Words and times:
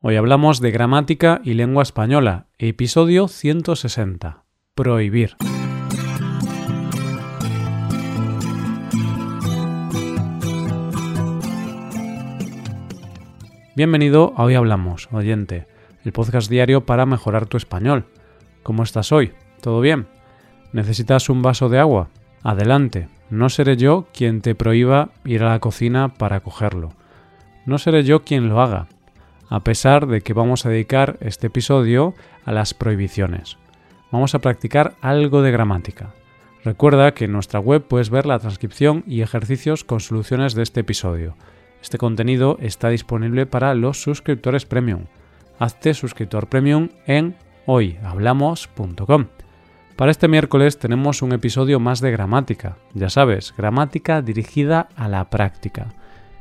Hoy 0.00 0.14
hablamos 0.14 0.60
de 0.60 0.70
gramática 0.70 1.40
y 1.42 1.54
lengua 1.54 1.82
española, 1.82 2.46
episodio 2.58 3.26
160. 3.26 4.44
Prohibir. 4.76 5.34
Bienvenido 13.74 14.34
a 14.36 14.44
Hoy 14.44 14.54
Hablamos, 14.54 15.08
oyente, 15.10 15.66
el 16.04 16.12
podcast 16.12 16.48
diario 16.48 16.86
para 16.86 17.04
mejorar 17.04 17.46
tu 17.46 17.56
español. 17.56 18.04
¿Cómo 18.62 18.84
estás 18.84 19.10
hoy? 19.10 19.32
¿Todo 19.60 19.80
bien? 19.80 20.06
¿Necesitas 20.72 21.28
un 21.28 21.42
vaso 21.42 21.68
de 21.68 21.80
agua? 21.80 22.08
Adelante, 22.44 23.08
no 23.30 23.48
seré 23.48 23.76
yo 23.76 24.06
quien 24.14 24.42
te 24.42 24.54
prohíba 24.54 25.10
ir 25.24 25.42
a 25.42 25.48
la 25.48 25.58
cocina 25.58 26.14
para 26.14 26.38
cogerlo. 26.38 26.92
No 27.66 27.78
seré 27.78 28.04
yo 28.04 28.22
quien 28.22 28.48
lo 28.48 28.60
haga 28.60 28.86
a 29.48 29.64
pesar 29.64 30.06
de 30.06 30.20
que 30.20 30.34
vamos 30.34 30.66
a 30.66 30.70
dedicar 30.70 31.16
este 31.20 31.46
episodio 31.48 32.14
a 32.44 32.52
las 32.52 32.74
prohibiciones. 32.74 33.58
Vamos 34.10 34.34
a 34.34 34.38
practicar 34.38 34.94
algo 35.00 35.42
de 35.42 35.50
gramática. 35.50 36.14
Recuerda 36.64 37.14
que 37.14 37.26
en 37.26 37.32
nuestra 37.32 37.60
web 37.60 37.84
puedes 37.86 38.10
ver 38.10 38.26
la 38.26 38.38
transcripción 38.38 39.04
y 39.06 39.22
ejercicios 39.22 39.84
con 39.84 40.00
soluciones 40.00 40.54
de 40.54 40.62
este 40.62 40.80
episodio. 40.80 41.36
Este 41.82 41.98
contenido 41.98 42.58
está 42.60 42.88
disponible 42.88 43.46
para 43.46 43.74
los 43.74 44.02
suscriptores 44.02 44.66
premium. 44.66 45.04
Hazte 45.58 45.94
suscriptor 45.94 46.48
premium 46.48 46.88
en 47.06 47.36
hoyhablamos.com. 47.66 49.26
Para 49.96 50.10
este 50.10 50.28
miércoles 50.28 50.78
tenemos 50.78 51.22
un 51.22 51.32
episodio 51.32 51.80
más 51.80 52.00
de 52.00 52.10
gramática, 52.10 52.76
ya 52.94 53.10
sabes, 53.10 53.52
gramática 53.56 54.22
dirigida 54.22 54.88
a 54.94 55.08
la 55.08 55.28
práctica. 55.28 55.88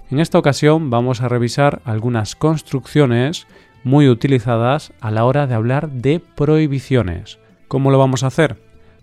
En 0.09 0.21
esta 0.21 0.39
ocasión 0.39 0.89
vamos 0.89 1.19
a 1.19 1.27
revisar 1.27 1.81
algunas 1.83 2.37
construcciones 2.37 3.45
muy 3.83 4.07
utilizadas 4.07 4.93
a 5.01 5.11
la 5.11 5.25
hora 5.25 5.47
de 5.47 5.55
hablar 5.55 5.89
de 5.89 6.21
prohibiciones. 6.21 7.39
¿Cómo 7.67 7.91
lo 7.91 7.99
vamos 7.99 8.23
a 8.23 8.27
hacer? 8.27 8.57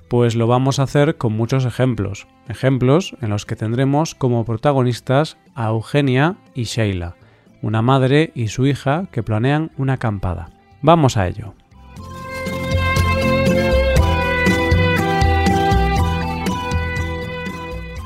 Pues 0.08 0.34
lo 0.34 0.46
vamos 0.46 0.78
a 0.78 0.84
hacer 0.84 1.18
con 1.18 1.34
muchos 1.34 1.66
ejemplos. 1.66 2.26
Ejemplos 2.48 3.16
en 3.20 3.28
los 3.28 3.44
que 3.44 3.54
tendremos 3.54 4.14
como 4.14 4.46
protagonistas 4.46 5.36
a 5.54 5.68
Eugenia 5.68 6.36
y 6.54 6.64
Sheila, 6.64 7.16
una 7.60 7.82
madre 7.82 8.32
y 8.34 8.48
su 8.48 8.66
hija 8.66 9.06
que 9.12 9.22
planean 9.22 9.72
una 9.76 9.94
acampada. 9.94 10.52
Vamos 10.80 11.18
a 11.18 11.28
ello. 11.28 11.52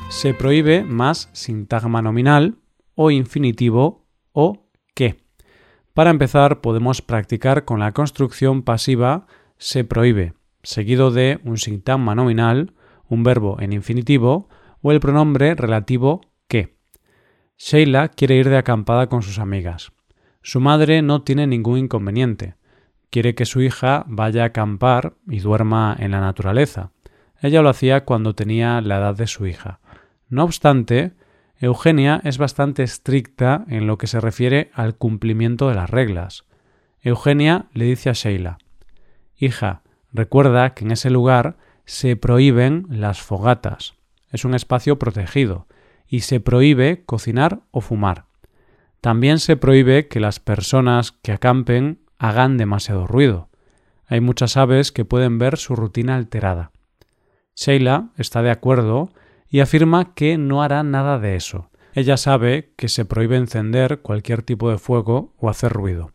Se 0.09 0.33
prohíbe 0.33 0.83
más 0.83 1.29
sintagma 1.31 2.01
nominal 2.01 2.57
o 3.01 3.11
infinitivo 3.11 4.05
o 4.33 4.67
que. 4.93 5.23
Para 5.93 6.09
empezar, 6.09 6.59
podemos 6.59 7.01
practicar 7.01 7.63
con 7.63 7.79
la 7.79 7.93
construcción 7.93 8.63
pasiva 8.63 9.25
se 9.57 9.85
prohíbe, 9.85 10.33
seguido 10.63 11.09
de 11.09 11.39
un 11.45 11.57
sintagma 11.57 12.13
nominal, 12.13 12.73
un 13.07 13.23
verbo 13.23 13.55
en 13.61 13.71
infinitivo 13.71 14.49
o 14.81 14.91
el 14.91 14.99
pronombre 14.99 15.55
relativo 15.55 16.19
que. 16.49 16.75
Sheila 17.57 18.09
quiere 18.09 18.35
ir 18.35 18.49
de 18.49 18.57
acampada 18.57 19.07
con 19.07 19.21
sus 19.21 19.39
amigas. 19.39 19.93
Su 20.41 20.59
madre 20.59 21.01
no 21.01 21.21
tiene 21.21 21.47
ningún 21.47 21.77
inconveniente. 21.77 22.55
Quiere 23.09 23.33
que 23.33 23.45
su 23.45 23.61
hija 23.61 24.03
vaya 24.07 24.43
a 24.43 24.47
acampar 24.47 25.15
y 25.25 25.39
duerma 25.39 25.95
en 25.97 26.11
la 26.11 26.19
naturaleza. 26.19 26.91
Ella 27.41 27.61
lo 27.61 27.69
hacía 27.69 28.03
cuando 28.03 28.35
tenía 28.35 28.81
la 28.81 28.97
edad 28.97 29.15
de 29.15 29.27
su 29.27 29.47
hija. 29.47 29.79
No 30.27 30.43
obstante, 30.43 31.13
Eugenia 31.61 32.21
es 32.23 32.37
bastante 32.37 32.83
estricta 32.83 33.65
en 33.67 33.85
lo 33.85 33.97
que 33.97 34.07
se 34.07 34.21
refiere 34.21 34.71
al 34.73 34.95
cumplimiento 34.95 35.67
de 35.67 35.75
las 35.75 35.89
reglas. 35.89 36.45
Eugenia 37.01 37.65
le 37.73 37.83
dice 37.85 38.09
a 38.09 38.13
Sheila 38.13 38.59
Hija, 39.35 39.81
recuerda 40.13 40.73
que 40.73 40.85
en 40.85 40.91
ese 40.91 41.09
lugar 41.09 41.57
se 41.83 42.15
prohíben 42.15 42.87
las 42.89 43.21
fogatas. 43.21 43.95
Es 44.31 44.45
un 44.45 44.53
espacio 44.53 44.97
protegido 44.99 45.67
y 46.07 46.21
se 46.21 46.39
prohíbe 46.39 47.03
cocinar 47.05 47.59
o 47.71 47.81
fumar. 47.81 48.25
También 49.01 49.39
se 49.39 49.57
prohíbe 49.57 50.07
que 50.07 50.21
las 50.21 50.39
personas 50.39 51.11
que 51.11 51.33
acampen 51.33 51.99
hagan 52.17 52.57
demasiado 52.57 53.05
ruido. 53.05 53.49
Hay 54.07 54.21
muchas 54.21 54.55
aves 54.55 54.93
que 54.93 55.03
pueden 55.03 55.39
ver 55.39 55.57
su 55.57 55.75
rutina 55.75 56.15
alterada. 56.15 56.71
Sheila 57.53 58.11
está 58.17 58.41
de 58.41 58.51
acuerdo 58.51 59.11
y 59.49 59.59
afirma 59.61 60.13
que 60.13 60.37
no 60.37 60.61
hará 60.61 60.83
nada 60.83 61.19
de 61.19 61.35
eso. 61.35 61.69
Ella 61.93 62.17
sabe 62.17 62.73
que 62.77 62.87
se 62.87 63.05
prohíbe 63.05 63.35
encender 63.35 64.01
cualquier 64.01 64.43
tipo 64.43 64.69
de 64.69 64.77
fuego 64.77 65.33
o 65.37 65.49
hacer 65.49 65.73
ruido. 65.73 66.11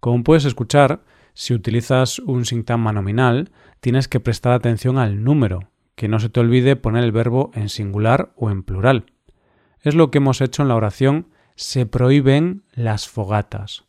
Como 0.00 0.22
puedes 0.22 0.44
escuchar, 0.44 1.02
si 1.34 1.54
utilizas 1.54 2.18
un 2.18 2.44
sintagma 2.44 2.92
nominal, 2.92 3.50
tienes 3.80 4.08
que 4.08 4.20
prestar 4.20 4.52
atención 4.52 4.98
al 4.98 5.24
número, 5.24 5.70
que 5.94 6.08
no 6.08 6.20
se 6.20 6.28
te 6.28 6.40
olvide 6.40 6.76
poner 6.76 7.04
el 7.04 7.12
verbo 7.12 7.50
en 7.54 7.68
singular 7.68 8.32
o 8.36 8.50
en 8.50 8.62
plural. 8.62 9.06
Es 9.80 9.94
lo 9.94 10.10
que 10.10 10.18
hemos 10.18 10.40
hecho 10.40 10.62
en 10.62 10.68
la 10.68 10.76
oración 10.76 11.28
se 11.56 11.86
prohíben 11.86 12.64
las 12.72 13.08
fogatas. 13.08 13.84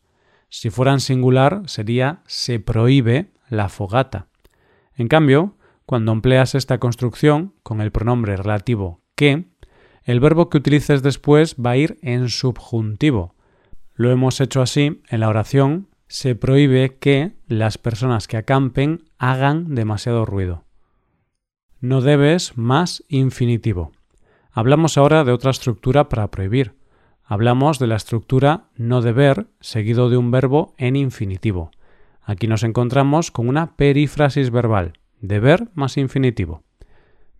Si 0.49 0.69
fuera 0.69 0.91
en 0.93 0.99
singular 0.99 1.63
sería 1.65 2.21
se 2.27 2.59
prohíbe 2.59 3.31
la 3.49 3.69
fogata. 3.69 4.27
En 4.95 5.07
cambio, 5.07 5.55
cuando 5.85 6.11
empleas 6.11 6.55
esta 6.55 6.79
construcción 6.79 7.53
con 7.63 7.81
el 7.81 7.91
pronombre 7.91 8.35
relativo 8.37 9.01
que, 9.15 9.45
el 10.03 10.19
verbo 10.19 10.49
que 10.49 10.57
utilices 10.57 11.01
después 11.01 11.55
va 11.55 11.71
a 11.71 11.77
ir 11.77 11.97
en 12.01 12.29
subjuntivo. 12.29 13.35
Lo 13.93 14.11
hemos 14.11 14.41
hecho 14.41 14.61
así 14.61 15.01
en 15.09 15.19
la 15.19 15.29
oración 15.29 15.87
se 16.07 16.35
prohíbe 16.35 16.97
que 16.97 17.37
las 17.47 17.77
personas 17.77 18.27
que 18.27 18.37
acampen 18.37 19.05
hagan 19.17 19.73
demasiado 19.75 20.25
ruido. 20.25 20.65
No 21.79 22.01
debes 22.01 22.57
más 22.57 23.03
infinitivo. 23.07 23.91
Hablamos 24.51 24.97
ahora 24.97 25.23
de 25.23 25.31
otra 25.31 25.51
estructura 25.51 26.09
para 26.09 26.29
prohibir. 26.29 26.75
Hablamos 27.23 27.79
de 27.79 27.87
la 27.87 27.95
estructura 27.95 28.65
no 28.75 29.01
deber 29.01 29.47
seguido 29.59 30.09
de 30.09 30.17
un 30.17 30.31
verbo 30.31 30.73
en 30.77 30.95
infinitivo. 30.95 31.71
Aquí 32.21 32.47
nos 32.47 32.63
encontramos 32.63 33.31
con 33.31 33.47
una 33.47 33.75
perífrasis 33.75 34.51
verbal 34.51 34.93
deber 35.23 35.69
más 35.73 35.97
infinitivo. 35.97 36.63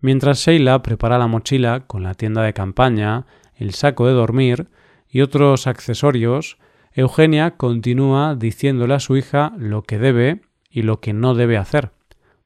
Mientras 0.00 0.38
Sheila 0.38 0.82
prepara 0.82 1.18
la 1.18 1.26
mochila 1.26 1.86
con 1.86 2.02
la 2.02 2.14
tienda 2.14 2.42
de 2.42 2.54
campaña, 2.54 3.26
el 3.54 3.74
saco 3.74 4.06
de 4.06 4.14
dormir 4.14 4.68
y 5.08 5.20
otros 5.20 5.66
accesorios, 5.66 6.58
Eugenia 6.92 7.56
continúa 7.56 8.36
diciéndole 8.36 8.94
a 8.94 9.00
su 9.00 9.16
hija 9.16 9.52
lo 9.58 9.82
que 9.82 9.98
debe 9.98 10.40
y 10.70 10.82
lo 10.82 11.00
que 11.00 11.12
no 11.12 11.34
debe 11.34 11.58
hacer. 11.58 11.92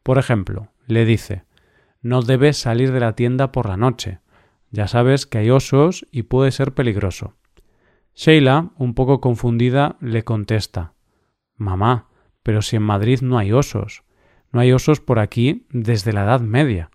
Por 0.03 0.19
ejemplo, 0.19 0.73
le 0.87 1.05
dice 1.05 1.45
No 2.03 2.23
debes 2.23 2.59
salir 2.59 2.93
de 2.93 3.01
la 3.01 3.15
tienda 3.15 3.53
por 3.53 3.69
la 3.69 3.77
noche. 3.77 4.19
Ya 4.71 4.89
sabes 4.89 5.27
que 5.27 5.39
hay 5.39 5.51
osos 5.51 6.07
y 6.11 6.25
puede 6.25 6.51
ser 6.51 6.75
peligroso. 6.75 7.35
Sheila, 8.15 8.71
un 8.77 8.95
poco 8.95 9.21
confundida, 9.21 9.97
le 10.01 10.25
contesta 10.25 10.95
Mamá, 11.55 12.09
pero 12.43 12.61
si 12.61 12.77
en 12.77 12.83
Madrid 12.83 13.21
no 13.23 13.39
hay 13.39 13.53
osos. 13.53 14.03
No 14.53 14.61
hay 14.61 14.73
osos 14.73 15.01
por 15.01 15.19
aquí 15.19 15.67
desde 15.71 16.13
la 16.13 16.25
Edad 16.25 16.41
Media. 16.41 16.91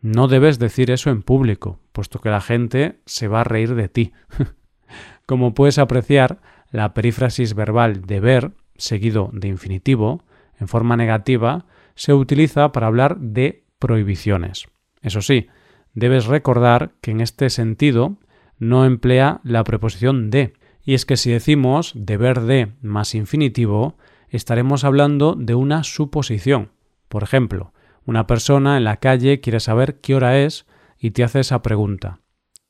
No 0.00 0.28
debes 0.28 0.58
decir 0.58 0.90
eso 0.90 1.10
en 1.10 1.22
público, 1.22 1.80
puesto 1.92 2.20
que 2.20 2.30
la 2.30 2.40
gente 2.40 3.00
se 3.04 3.28
va 3.28 3.40
a 3.40 3.44
reír 3.44 3.74
de 3.74 3.88
ti. 3.88 4.12
Como 5.26 5.54
puedes 5.54 5.78
apreciar, 5.78 6.40
la 6.70 6.94
perífrasis 6.94 7.54
verbal 7.54 8.02
deber, 8.02 8.52
seguido 8.76 9.30
de 9.32 9.48
infinitivo, 9.48 10.24
en 10.58 10.68
forma 10.68 10.96
negativa, 10.96 11.66
se 11.94 12.14
utiliza 12.14 12.72
para 12.72 12.86
hablar 12.86 13.18
de 13.18 13.64
prohibiciones. 13.78 14.68
Eso 15.02 15.20
sí, 15.20 15.48
debes 15.94 16.26
recordar 16.26 16.92
que 17.00 17.10
en 17.10 17.20
este 17.20 17.50
sentido 17.50 18.18
no 18.58 18.84
emplea 18.84 19.40
la 19.44 19.64
preposición 19.64 20.30
de, 20.30 20.54
y 20.84 20.94
es 20.94 21.06
que 21.06 21.16
si 21.16 21.30
decimos 21.30 21.92
deber 21.94 22.40
de 22.42 22.72
más 22.82 23.14
infinitivo, 23.14 23.96
estaremos 24.28 24.84
hablando 24.84 25.34
de 25.34 25.54
una 25.54 25.84
suposición, 25.84 26.70
por 27.08 27.22
ejemplo, 27.22 27.72
una 28.04 28.26
persona 28.26 28.76
en 28.76 28.84
la 28.84 28.98
calle 28.98 29.40
quiere 29.40 29.60
saber 29.60 30.00
qué 30.00 30.14
hora 30.14 30.38
es 30.38 30.66
y 30.98 31.10
te 31.10 31.24
hace 31.24 31.40
esa 31.40 31.62
pregunta. 31.62 32.20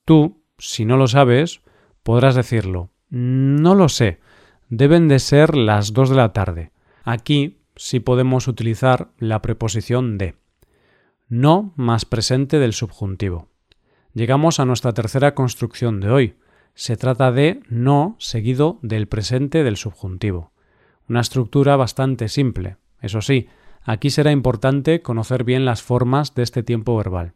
Tú, 0.04 0.42
si 0.58 0.84
no 0.84 0.96
lo 0.96 1.06
sabes, 1.06 1.60
podrás 2.02 2.34
decirlo. 2.34 2.90
No 3.10 3.74
lo 3.74 3.88
sé. 3.88 4.20
Deben 4.68 5.08
de 5.08 5.18
ser 5.18 5.56
las 5.56 5.92
dos 5.92 6.10
de 6.10 6.16
la 6.16 6.32
tarde. 6.32 6.72
Aquí 7.04 7.58
sí 7.76 8.00
podemos 8.00 8.48
utilizar 8.48 9.10
la 9.18 9.40
preposición 9.40 10.18
de. 10.18 10.34
No 11.28 11.72
más 11.76 12.04
presente 12.04 12.58
del 12.58 12.72
subjuntivo. 12.72 13.48
Llegamos 14.14 14.60
a 14.60 14.64
nuestra 14.64 14.92
tercera 14.92 15.34
construcción 15.34 16.00
de 16.00 16.10
hoy. 16.10 16.36
Se 16.74 16.96
trata 16.96 17.32
de 17.32 17.60
no 17.68 18.16
seguido 18.18 18.78
del 18.82 19.08
presente 19.08 19.62
del 19.62 19.76
subjuntivo. 19.76 20.52
Una 21.08 21.20
estructura 21.20 21.76
bastante 21.76 22.28
simple. 22.28 22.76
Eso 23.00 23.20
sí, 23.20 23.48
Aquí 23.88 24.10
será 24.10 24.32
importante 24.32 25.00
conocer 25.00 25.44
bien 25.44 25.64
las 25.64 25.82
formas 25.82 26.34
de 26.34 26.42
este 26.42 26.62
tiempo 26.62 26.94
verbal. 26.94 27.32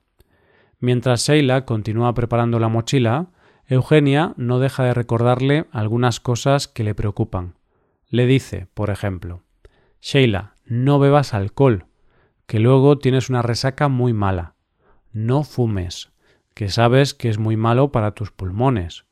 Mientras 0.81 1.26
Sheila 1.26 1.64
continúa 1.64 2.12
preparando 2.12 2.58
la 2.58 2.69
mochila, 2.69 3.31
Eugenia 3.66 4.34
no 4.37 4.58
deja 4.58 4.84
de 4.84 4.93
recordarle 4.93 5.64
algunas 5.72 6.20
cosas 6.20 6.69
que 6.69 6.84
le 6.84 6.94
preocupan. 6.94 7.54
Le 8.10 8.26
dice, 8.26 8.69
por 8.75 8.90
ejemplo, 8.90 9.44
Sheila, 10.02 10.56
no 10.66 10.99
bebas 10.99 11.32
alcohol, 11.32 11.87
que 12.46 12.60
luego 12.60 12.98
tienes 12.98 13.31
una 13.31 13.40
resaca 13.40 13.88
muy 13.88 14.12
mala. 14.12 14.55
No 15.10 15.44
fumes, 15.44 16.12
que 16.52 16.69
sabes 16.69 17.14
que 17.14 17.31
es 17.31 17.38
muy 17.38 17.56
malo 17.56 17.93
para 17.93 18.10
tus 18.10 18.31
pulmones. 18.31 19.06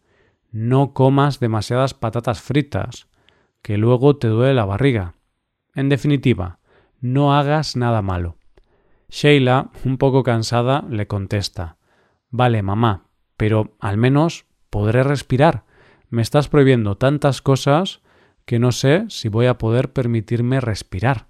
No 0.50 0.92
comas 0.92 1.40
demasiadas 1.40 1.94
patatas 1.94 2.42
fritas, 2.42 3.08
que 3.62 3.78
luego 3.78 4.18
te 4.18 4.28
duele 4.28 4.52
la 4.52 4.66
barriga. 4.66 5.14
En 5.74 5.88
definitiva, 5.88 6.59
no 7.00 7.34
hagas 7.34 7.76
nada 7.76 8.02
malo. 8.02 8.36
Sheila, 9.08 9.70
un 9.84 9.98
poco 9.98 10.22
cansada, 10.22 10.84
le 10.88 11.06
contesta 11.06 11.76
Vale, 12.30 12.62
mamá, 12.62 13.06
pero 13.36 13.74
al 13.80 13.96
menos 13.96 14.46
podré 14.70 15.02
respirar. 15.02 15.64
Me 16.08 16.22
estás 16.22 16.48
prohibiendo 16.48 16.96
tantas 16.96 17.42
cosas 17.42 18.02
que 18.44 18.58
no 18.58 18.72
sé 18.72 19.04
si 19.08 19.28
voy 19.28 19.46
a 19.46 19.58
poder 19.58 19.92
permitirme 19.92 20.60
respirar. 20.60 21.26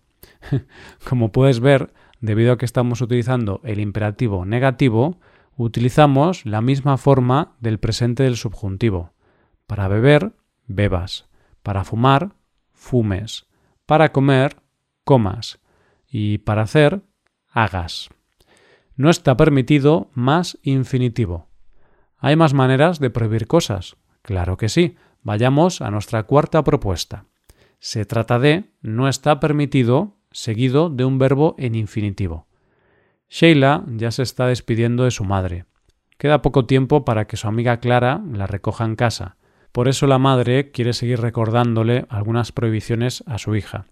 Como 1.08 1.32
puedes 1.32 1.60
ver, 1.60 1.92
debido 2.20 2.52
a 2.52 2.58
que 2.58 2.66
estamos 2.66 3.00
utilizando 3.00 3.60
el 3.64 3.80
imperativo 3.80 4.44
negativo, 4.44 5.18
utilizamos 5.56 6.44
la 6.44 6.60
misma 6.60 6.96
forma 6.98 7.56
del 7.60 7.78
presente 7.78 8.22
del 8.22 8.36
subjuntivo. 8.36 9.12
Para 9.66 9.88
beber, 9.88 10.32
bebas. 10.66 11.28
Para 11.62 11.84
fumar, 11.84 12.32
fumes. 12.72 13.46
Para 13.86 14.12
comer, 14.12 14.56
Y 16.08 16.38
para 16.38 16.62
hacer, 16.62 17.02
hagas. 17.50 18.08
No 18.96 19.10
está 19.10 19.36
permitido 19.36 20.10
más 20.14 20.58
infinitivo. 20.62 21.48
¿Hay 22.18 22.36
más 22.36 22.54
maneras 22.54 23.00
de 23.00 23.10
prohibir 23.10 23.46
cosas? 23.46 23.96
Claro 24.22 24.56
que 24.56 24.68
sí. 24.68 24.96
Vayamos 25.22 25.80
a 25.80 25.90
nuestra 25.90 26.22
cuarta 26.24 26.62
propuesta. 26.64 27.24
Se 27.78 28.04
trata 28.04 28.38
de 28.38 28.70
no 28.82 29.08
está 29.08 29.40
permitido 29.40 30.16
seguido 30.30 30.90
de 30.90 31.04
un 31.04 31.18
verbo 31.18 31.54
en 31.58 31.74
infinitivo. 31.74 32.46
Sheila 33.28 33.84
ya 33.86 34.10
se 34.10 34.22
está 34.22 34.46
despidiendo 34.46 35.04
de 35.04 35.10
su 35.10 35.24
madre. 35.24 35.64
Queda 36.18 36.42
poco 36.42 36.66
tiempo 36.66 37.04
para 37.04 37.26
que 37.26 37.36
su 37.36 37.48
amiga 37.48 37.78
Clara 37.78 38.22
la 38.30 38.46
recoja 38.46 38.84
en 38.84 38.96
casa. 38.96 39.36
Por 39.72 39.88
eso 39.88 40.06
la 40.06 40.18
madre 40.18 40.72
quiere 40.72 40.92
seguir 40.92 41.20
recordándole 41.20 42.06
algunas 42.08 42.52
prohibiciones 42.52 43.24
a 43.26 43.38
su 43.38 43.54
hija. 43.56 43.86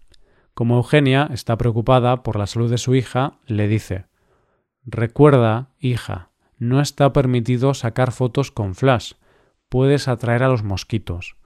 Como 0.58 0.74
Eugenia 0.74 1.30
está 1.32 1.56
preocupada 1.56 2.24
por 2.24 2.36
la 2.36 2.48
salud 2.48 2.68
de 2.68 2.78
su 2.78 2.96
hija, 2.96 3.38
le 3.46 3.68
dice 3.68 4.06
Recuerda, 4.84 5.70
hija, 5.78 6.30
no 6.58 6.80
está 6.80 7.12
permitido 7.12 7.74
sacar 7.74 8.10
fotos 8.10 8.50
con 8.50 8.74
flash. 8.74 9.12
Puedes 9.68 10.08
atraer 10.08 10.42
a 10.42 10.48
los 10.48 10.64
mosquitos. 10.64 11.36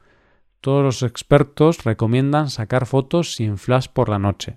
Todos 0.62 0.82
los 0.82 1.02
expertos 1.02 1.84
recomiendan 1.84 2.48
sacar 2.48 2.86
fotos 2.86 3.34
sin 3.34 3.58
flash 3.58 3.88
por 3.92 4.08
la 4.08 4.18
noche. 4.18 4.56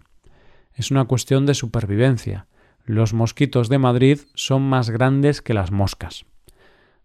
Es 0.73 0.89
una 0.89 1.03
cuestión 1.03 1.45
de 1.45 1.53
supervivencia. 1.53 2.47
Los 2.85 3.13
mosquitos 3.13 3.67
de 3.67 3.79
Madrid 3.79 4.19
son 4.35 4.61
más 4.61 4.89
grandes 4.89 5.41
que 5.41 5.53
las 5.53 5.71
moscas. 5.71 6.27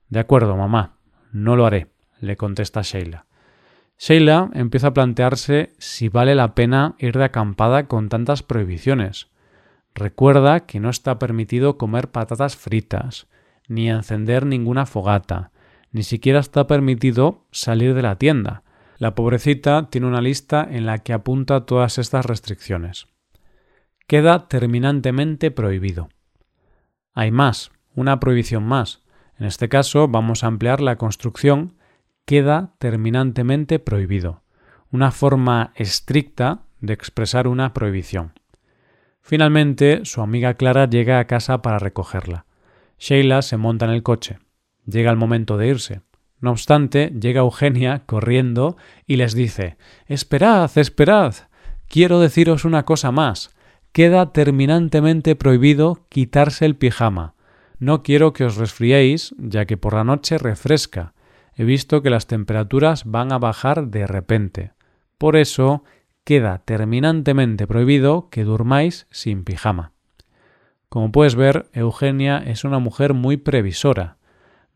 De 0.09 0.21
acuerdo, 0.21 0.57
mamá, 0.57 0.99
no 1.33 1.57
lo 1.57 1.67
haré, 1.67 1.89
le 2.21 2.37
contesta 2.37 2.83
Sheila. 2.83 3.27
Sheila 4.01 4.49
empieza 4.55 4.87
a 4.89 4.95
plantearse 4.95 5.75
si 5.77 6.09
vale 6.09 6.35
la 6.35 6.55
pena 6.55 6.95
ir 6.99 7.19
de 7.19 7.25
acampada 7.25 7.87
con 7.87 8.09
tantas 8.09 8.43
prohibiciones. 8.43 9.29
Recuerda 9.95 10.61
que 10.61 10.81
no 10.81 10.89
está 10.89 11.19
permitido 11.19 11.77
comer 11.77 12.11
patatas 12.11 12.57
fritas, 12.57 13.27
ni 13.69 13.91
encender 13.91 14.47
ninguna 14.47 14.87
fogata, 14.87 15.51
ni 15.93 16.03
siquiera 16.03 16.41
está 16.41 16.67
permitido 16.67 17.45
salir 17.51 17.93
de 17.93 18.01
la 18.01 18.17
tienda. 18.17 18.63
La 18.97 19.15
pobrecita 19.15 19.91
tiene 19.91 20.07
una 20.07 20.23
lista 20.23 20.67
en 20.71 20.87
la 20.87 21.01
que 21.01 21.13
apunta 21.13 21.67
todas 21.67 21.99
estas 21.99 22.25
restricciones. 22.25 23.07
Queda 24.07 24.49
terminantemente 24.49 25.51
prohibido. 25.51 26.09
Hay 27.13 27.33
más, 27.33 27.71
una 27.95 28.19
prohibición 28.19 28.63
más. 28.65 29.03
En 29.39 29.45
este 29.45 29.69
caso 29.69 30.09
vamos 30.09 30.43
a 30.43 30.47
ampliar 30.47 30.81
la 30.81 30.97
construcción 30.97 31.75
queda 32.31 32.75
terminantemente 32.79 33.81
prohibido, 33.81 34.45
una 34.93 35.11
forma 35.11 35.73
estricta 35.75 36.61
de 36.81 36.93
expresar 36.93 37.49
una 37.49 37.75
prohibición. 37.75 38.35
Finalmente, 39.21 40.03
su 40.05 40.21
amiga 40.21 40.55
Clara 40.55 40.89
llega 40.89 41.19
a 41.19 41.27
casa 41.27 41.61
para 41.61 41.81
recogerla. 41.81 42.47
Sheila 43.01 43.43
se 43.43 43.57
monta 43.57 43.87
en 43.87 43.91
el 43.91 44.05
coche. 44.05 44.39
Llega 44.87 45.11
el 45.11 45.17
momento 45.17 45.57
de 45.57 45.67
irse. 45.67 46.03
No 46.39 46.53
obstante, 46.53 47.13
llega 47.21 47.41
Eugenia 47.41 48.05
corriendo 48.07 48.77
y 49.09 49.17
les 49.17 49.35
dice 49.35 49.77
Esperad, 50.07 50.71
esperad. 50.79 51.35
Quiero 51.89 52.21
deciros 52.21 52.65
una 52.65 52.85
cosa 52.85 53.11
más. 53.11 53.57
Queda 53.91 54.33
terminantemente 54.33 55.35
prohibido 55.35 56.07
quitarse 56.09 56.65
el 56.65 56.77
pijama. 56.77 57.35
No 57.81 58.05
quiero 58.05 58.33
que 58.33 58.45
os 58.45 58.55
resfriéis, 58.55 59.35
ya 59.37 59.65
que 59.65 59.77
por 59.77 59.95
la 59.95 60.05
noche 60.05 60.39
refresca, 60.39 61.13
he 61.61 61.65
visto 61.65 62.01
que 62.01 62.09
las 62.09 62.27
temperaturas 62.27 63.05
van 63.05 63.33
a 63.33 63.39
bajar 63.39 63.89
de 63.89 64.07
repente. 64.07 64.73
Por 65.19 65.37
eso 65.37 65.85
queda 66.25 66.63
terminantemente 66.65 67.67
prohibido 67.67 68.31
que 68.31 68.45
durmáis 68.45 69.07
sin 69.11 69.45
pijama. 69.45 69.93
Como 70.89 71.13
puedes 71.13 71.35
ver, 71.35 71.69
Eugenia 71.75 72.39
es 72.39 72.65
una 72.65 72.79
mujer 72.79 73.13
muy 73.13 73.37
previsora. 73.37 74.17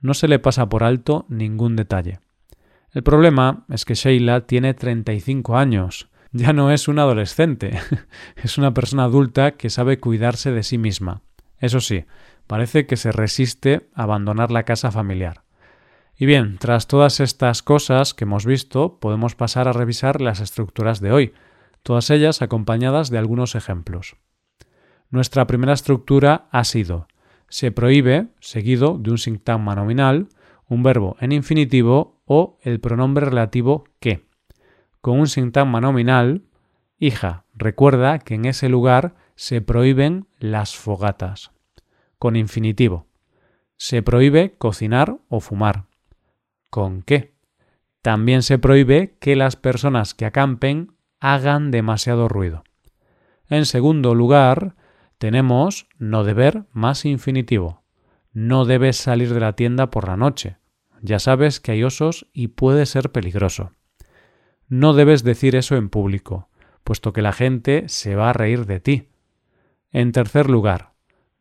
No 0.03 0.13
se 0.13 0.29
le 0.29 0.39
pasa 0.39 0.69
por 0.69 0.85
alto 0.85 1.25
ningún 1.31 1.75
detalle. 1.75 2.21
El 2.91 3.03
problema 3.03 3.65
es 3.71 3.87
que 3.87 3.95
Sheila 3.95 4.43
tiene 4.43 4.75
35 4.75 5.57
años. 5.57 6.11
Ya 6.33 6.53
no 6.53 6.71
es 6.71 6.87
una 6.87 7.05
adolescente. 7.05 7.79
es 8.37 8.59
una 8.59 8.75
persona 8.75 9.05
adulta 9.05 9.53
que 9.53 9.71
sabe 9.71 10.01
cuidarse 10.01 10.53
de 10.53 10.63
sí 10.63 10.77
misma. 10.77 11.23
Eso 11.57 11.81
sí, 11.81 12.05
parece 12.47 12.85
que 12.85 12.99
se 12.99 13.11
resiste 13.11 13.89
a 13.95 14.03
abandonar 14.03 14.51
la 14.51 14.65
casa 14.65 14.91
familiar. 14.91 15.44
Y 16.17 16.27
bien, 16.27 16.59
tras 16.59 16.87
todas 16.87 17.21
estas 17.21 17.63
cosas 17.63 18.15
que 18.15 18.25
hemos 18.25 18.47
visto, 18.47 18.99
podemos 18.99 19.35
pasar 19.35 19.69
a 19.69 19.73
revisar 19.73 20.21
las 20.21 20.41
estructuras 20.41 21.01
de 21.01 21.13
hoy, 21.13 21.35
todas 21.83 22.11
ellas 22.11 22.43
acompañadas 22.43 23.11
de 23.11 23.19
algunos 23.19 23.55
ejemplos. 23.55 24.17
Nuestra 25.11 25.47
primera 25.47 25.73
estructura 25.73 26.49
ha 26.51 26.65
sido 26.65 27.09
se 27.55 27.71
prohíbe, 27.71 28.27
seguido 28.41 28.99
de 28.99 29.13
un 29.13 29.19
sintagma 29.19 29.77
nominal, 29.77 30.29
un 30.69 30.83
verbo 30.83 31.17
en 31.21 31.31
infinitivo 31.31 32.21
o 32.25 32.59
el 32.63 32.81
pronombre 32.81 33.27
relativo 33.27 33.85
que. 34.01 34.27
Con 35.01 35.21
un 35.21 35.29
sintagma 35.29 35.81
nominal, 35.81 36.43
hija, 36.99 37.45
recuerda 37.55 38.19
que 38.19 38.35
en 38.35 38.47
ese 38.47 38.69
lugar 38.69 39.15
se 39.37 39.61
prohíben 39.61 40.27
las 40.41 40.75
fogatas. 40.75 41.53
Con 42.19 42.35
infinitivo. 42.35 43.06
Se 43.77 44.03
prohíbe 44.03 44.56
cocinar 44.59 45.19
o 45.29 45.39
fumar. 45.39 45.85
¿Con 46.75 47.03
qué? 47.03 47.37
También 48.03 48.43
se 48.43 48.59
prohíbe 48.59 49.17
que 49.21 49.37
las 49.37 49.55
personas 49.55 50.13
que 50.13 50.25
acampen 50.27 50.97
hagan 51.21 51.71
demasiado 51.71 52.27
ruido. 52.27 52.65
En 53.49 53.65
segundo 53.65 54.17
lugar, 54.17 54.75
tenemos 55.19 55.87
no 55.99 56.25
deber 56.25 56.65
más 56.73 57.05
infinitivo. 57.05 57.85
No 58.33 58.65
debes 58.65 58.97
salir 58.97 59.33
de 59.33 59.39
la 59.39 59.53
tienda 59.53 59.93
por 59.93 60.09
la 60.09 60.17
noche. 60.17 60.57
Ya 61.01 61.21
sabes 61.21 61.61
que 61.61 61.71
hay 61.71 61.85
osos 61.85 62.27
y 62.33 62.49
puede 62.49 62.87
ser 62.87 63.13
peligroso. 63.13 63.71
No 64.67 64.95
debes 64.95 65.23
decir 65.23 65.55
eso 65.55 65.77
en 65.77 65.91
público, 65.91 66.49
puesto 66.83 67.13
que 67.13 67.23
la 67.23 67.33
gente 67.33 67.89
se 67.89 68.17
va 68.17 68.31
a 68.31 68.33
reír 68.33 68.67
de 68.67 68.81
ti. 68.81 69.11
En 69.93 70.11
tercer 70.11 70.51
lugar, 70.51 70.95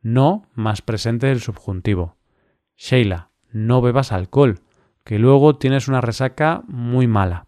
no 0.03 0.43
más 0.53 0.83
presente 0.83 1.25
del 1.25 1.41
subjuntivo. 1.41 2.17
Sheila, 2.77 3.31
no 3.51 3.81
bebas 3.81 4.11
alcohol, 4.11 4.59
que 5.03 5.19
luego 5.19 5.57
tienes 5.57 5.87
una 5.87 6.01
resaca 6.01 6.63
muy 6.67 7.07
mala. 7.07 7.47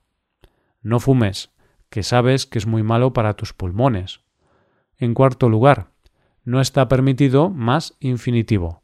No 0.82 1.00
fumes, 1.00 1.52
que 1.90 2.04
sabes 2.04 2.46
que 2.46 2.60
es 2.60 2.68
muy 2.68 2.84
malo 2.84 3.14
para 3.14 3.36
tus 3.36 3.54
pulmones. 3.54 4.22
En 4.98 5.14
cuarto 5.14 5.50
lugar, 5.50 5.92
no 6.44 6.62
está 6.62 6.88
permitido 6.88 7.50
más 7.50 7.96
infinitivo. 8.00 8.84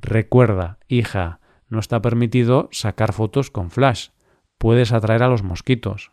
Recuerda, 0.00 0.78
hija, 0.88 1.40
no 1.68 1.78
está 1.78 2.00
permitido 2.02 2.68
sacar 2.72 3.12
fotos 3.12 3.50
con 3.50 3.70
flash. 3.70 4.08
Puedes 4.58 4.92
atraer 4.92 5.22
a 5.22 5.28
los 5.28 5.42
mosquitos. 5.42 6.12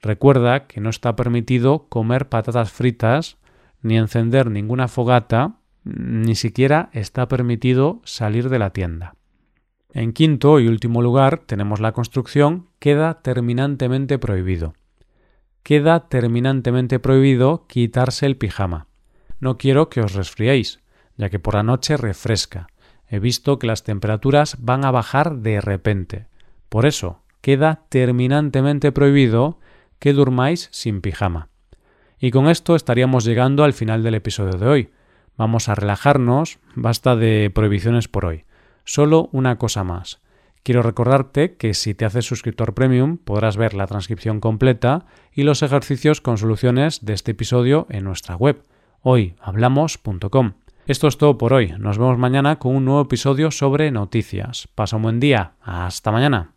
Recuerda 0.00 0.66
que 0.66 0.80
no 0.80 0.90
está 0.90 1.16
permitido 1.16 1.88
comer 1.88 2.28
patatas 2.28 2.70
fritas, 2.70 3.38
ni 3.82 3.96
encender 3.96 4.50
ninguna 4.50 4.88
fogata, 4.88 5.56
ni 5.84 6.34
siquiera 6.34 6.90
está 6.92 7.28
permitido 7.28 8.00
salir 8.04 8.48
de 8.48 8.58
la 8.58 8.70
tienda. 8.70 9.16
En 9.94 10.12
quinto 10.12 10.58
y 10.58 10.66
último 10.66 11.02
lugar 11.02 11.44
tenemos 11.46 11.78
la 11.78 11.92
construcción 11.92 12.66
queda 12.80 13.22
terminantemente 13.22 14.18
prohibido. 14.18 14.74
Queda 15.62 16.08
terminantemente 16.08 16.98
prohibido 16.98 17.66
quitarse 17.68 18.26
el 18.26 18.36
pijama. 18.36 18.88
No 19.38 19.56
quiero 19.56 19.88
que 19.90 20.00
os 20.00 20.14
resfriéis, 20.14 20.80
ya 21.16 21.30
que 21.30 21.38
por 21.38 21.54
la 21.54 21.62
noche 21.62 21.96
refresca. 21.96 22.66
He 23.08 23.20
visto 23.20 23.60
que 23.60 23.68
las 23.68 23.84
temperaturas 23.84 24.56
van 24.58 24.84
a 24.84 24.90
bajar 24.90 25.36
de 25.36 25.60
repente. 25.60 26.26
Por 26.68 26.86
eso, 26.86 27.22
queda 27.40 27.84
terminantemente 27.88 28.90
prohibido 28.90 29.60
que 30.00 30.12
durmáis 30.12 30.68
sin 30.72 31.02
pijama. 31.02 31.50
Y 32.18 32.32
con 32.32 32.48
esto 32.48 32.74
estaríamos 32.74 33.24
llegando 33.24 33.62
al 33.62 33.74
final 33.74 34.02
del 34.02 34.16
episodio 34.16 34.58
de 34.58 34.66
hoy. 34.66 34.90
Vamos 35.36 35.68
a 35.68 35.76
relajarnos, 35.76 36.58
basta 36.74 37.14
de 37.14 37.52
prohibiciones 37.54 38.08
por 38.08 38.24
hoy. 38.24 38.43
Solo 38.84 39.28
una 39.32 39.56
cosa 39.56 39.84
más. 39.84 40.20
Quiero 40.62 40.82
recordarte 40.82 41.56
que 41.56 41.74
si 41.74 41.94
te 41.94 42.06
haces 42.06 42.24
suscriptor 42.24 42.72
premium 42.74 43.18
podrás 43.18 43.56
ver 43.56 43.74
la 43.74 43.86
transcripción 43.86 44.40
completa 44.40 45.04
y 45.32 45.42
los 45.42 45.62
ejercicios 45.62 46.20
con 46.20 46.38
soluciones 46.38 47.04
de 47.04 47.12
este 47.12 47.32
episodio 47.32 47.86
en 47.90 48.04
nuestra 48.04 48.36
web 48.36 48.62
hoyhablamos.com. 49.02 50.54
Esto 50.86 51.08
es 51.08 51.18
todo 51.18 51.38
por 51.38 51.52
hoy. 51.52 51.74
Nos 51.78 51.98
vemos 51.98 52.18
mañana 52.18 52.58
con 52.58 52.76
un 52.76 52.84
nuevo 52.84 53.02
episodio 53.02 53.50
sobre 53.50 53.90
noticias. 53.90 54.68
Pasa 54.74 54.96
un 54.96 55.02
buen 55.02 55.20
día. 55.20 55.52
Hasta 55.62 56.10
mañana. 56.10 56.52